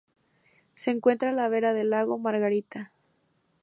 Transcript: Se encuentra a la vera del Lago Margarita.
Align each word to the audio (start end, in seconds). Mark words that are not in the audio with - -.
Se 0.73 0.89
encuentra 0.89 1.29
a 1.29 1.31
la 1.31 1.47
vera 1.47 1.75
del 1.75 1.91
Lago 1.91 2.17
Margarita. 2.17 2.91